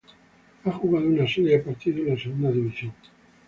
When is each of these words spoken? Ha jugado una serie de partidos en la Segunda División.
Ha 0.63 0.71
jugado 0.71 1.05
una 1.05 1.27
serie 1.27 1.57
de 1.59 1.63
partidos 1.63 1.99
en 2.01 2.07
la 2.15 2.19
Segunda 2.19 2.51
División. 2.51 2.91